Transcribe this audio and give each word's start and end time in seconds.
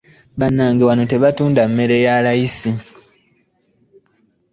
Bannange 0.39 0.83
wano 0.87 1.03
tebatunda 1.11 1.61
mmere 1.69 1.95
ya 2.05 2.15
layisi? 2.25 2.71